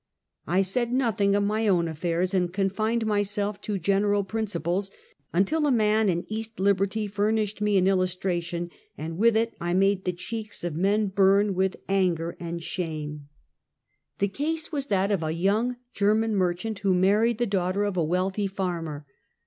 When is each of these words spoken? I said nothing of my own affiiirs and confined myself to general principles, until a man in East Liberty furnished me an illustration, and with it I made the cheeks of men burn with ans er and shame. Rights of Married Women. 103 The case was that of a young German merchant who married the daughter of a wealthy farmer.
I 0.47 0.63
said 0.63 0.91
nothing 0.91 1.35
of 1.35 1.43
my 1.43 1.67
own 1.67 1.85
affiiirs 1.85 2.33
and 2.33 2.51
confined 2.51 3.05
myself 3.05 3.61
to 3.61 3.77
general 3.77 4.23
principles, 4.23 4.89
until 5.31 5.67
a 5.67 5.71
man 5.71 6.09
in 6.09 6.25
East 6.27 6.59
Liberty 6.59 7.05
furnished 7.05 7.61
me 7.61 7.77
an 7.77 7.87
illustration, 7.87 8.71
and 8.97 9.19
with 9.19 9.37
it 9.37 9.53
I 9.61 9.75
made 9.75 10.05
the 10.05 10.11
cheeks 10.11 10.63
of 10.63 10.75
men 10.75 11.09
burn 11.09 11.53
with 11.53 11.75
ans 11.87 12.19
er 12.19 12.35
and 12.39 12.63
shame. 12.63 13.27
Rights 13.27 13.27
of 13.45 13.49
Married 13.59 13.59
Women. 13.61 14.49
103 14.51 14.53
The 14.53 14.57
case 14.57 14.71
was 14.71 14.85
that 14.87 15.11
of 15.11 15.21
a 15.21 15.39
young 15.39 15.75
German 15.93 16.35
merchant 16.35 16.79
who 16.79 16.95
married 16.95 17.37
the 17.37 17.45
daughter 17.45 17.83
of 17.83 17.95
a 17.95 18.03
wealthy 18.03 18.47
farmer. 18.47 19.05